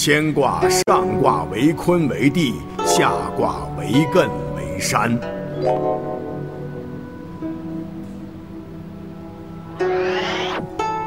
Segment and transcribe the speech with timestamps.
[0.00, 2.54] 乾卦上卦为坤为地，
[2.86, 5.18] 下卦为艮为山。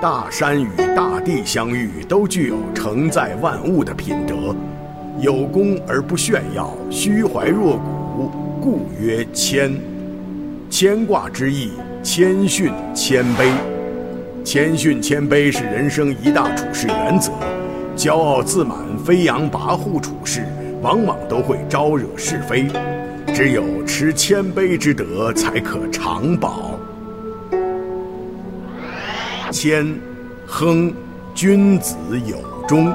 [0.02, 4.54] 大山与大地相遇，都具有承载万物的品德，
[5.22, 7.78] 有功而不炫耀，虚怀若
[8.18, 8.30] 谷，
[8.60, 9.72] 故曰谦。
[10.70, 11.72] 谦卦之意，
[12.04, 13.54] 谦逊谦卑。
[14.44, 17.32] 谦逊谦卑是人生一大处事原则。
[18.02, 18.76] 骄傲自满、
[19.06, 20.44] 飞扬跋扈处事，
[20.82, 22.66] 往往都会招惹是非。
[23.32, 26.80] 只有持谦卑之德，才可长保。
[29.52, 29.86] 谦，
[30.48, 30.92] 亨，
[31.36, 32.92] 君子有忠。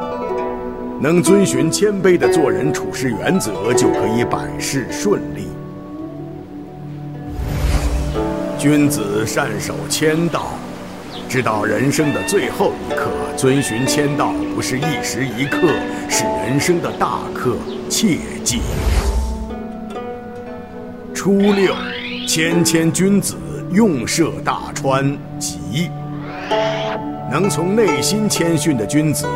[1.01, 5.47] 能遵循谦卑的做人处事原则，就可以百事顺利。
[8.59, 10.47] 君子善守谦道，
[11.29, 15.69] 知道人生的最后一刻，遵循谦道不是一时一刻，
[16.09, 17.57] 是人生的大课，
[17.89, 18.61] 切记。
[21.15, 21.75] 初六，
[22.27, 23.37] 谦谦君子，
[23.73, 25.91] 用涉大川，吉。
[27.29, 29.27] 能从内心谦逊的君子，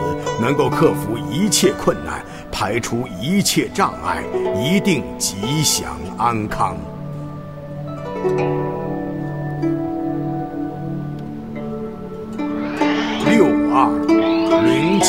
[0.41, 4.23] 能够克服一切困难，排除一切障碍，
[4.55, 6.77] 一定吉祥安康。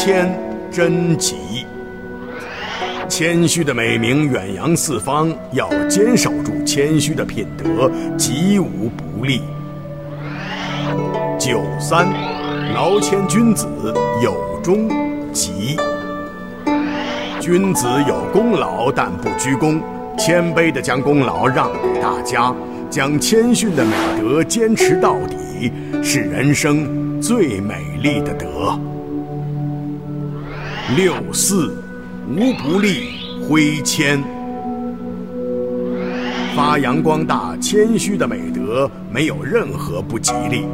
[0.04, 0.36] 谦
[0.72, 1.36] 真吉。
[3.08, 9.44] 谦虚的美名远扬四方，要坚守住谦虚的品德，吉无不利。
[11.38, 12.08] 九三，
[12.74, 13.68] 劳谦君子
[14.24, 14.90] 有终
[15.32, 15.78] 吉。
[17.40, 19.84] 君子有功劳，但不居功，
[20.18, 22.52] 谦卑地将功劳让给大家，
[22.90, 28.80] 将谦逊的美德坚持到底，是人生最美丽的德。
[30.98, 31.74] 六四，
[32.28, 33.14] 无不利，
[33.48, 34.22] 挥谦。
[36.54, 40.66] 发扬光大谦虚的美德，没有任何不吉利。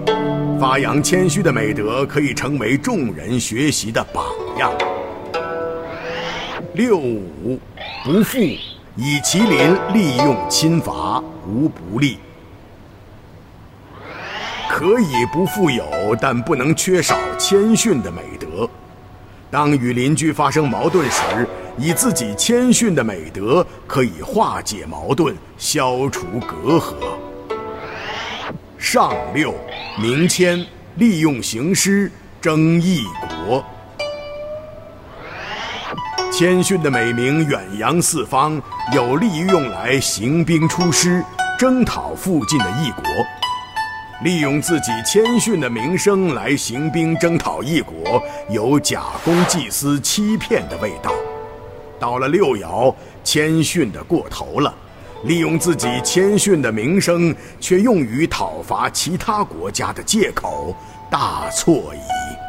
[0.60, 4.26] 发扬谦虚的美德，可以成为众人学习的榜
[4.58, 4.72] 样。
[6.74, 7.60] 六五，
[8.04, 8.40] 不富，
[8.96, 12.18] 以其邻利用侵伐，无不利。
[14.68, 15.86] 可以不富有，
[16.20, 18.37] 但不能缺少谦逊的美德。
[19.50, 21.48] 当与邻居发生矛盾时，
[21.78, 26.96] 以自己谦逊的美德可以化解矛盾，消除隔阂。
[28.78, 29.56] 上六，
[29.98, 30.66] 明谦，
[30.96, 33.06] 利用行师，争异
[33.46, 33.64] 国。
[36.32, 38.62] 谦逊的美名远扬四方，
[38.94, 41.24] 有利于用来行兵出师，
[41.58, 43.04] 征讨附近的异国。
[44.24, 48.20] 利用自己谦逊的名声来行兵征讨异国，
[48.50, 51.12] 有假公济私、欺骗的味道。
[52.00, 54.74] 到了六爻，谦逊的过头了，
[55.26, 60.76] 利用自己谦逊的名声，却用于讨伐其他国家的借口，
[61.12, 62.47] 大错矣。